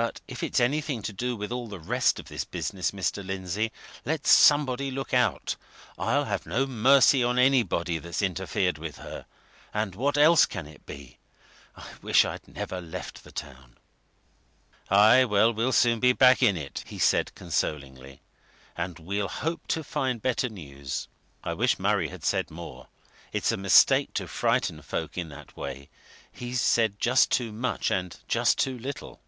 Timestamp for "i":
11.74-11.84, 21.42-21.54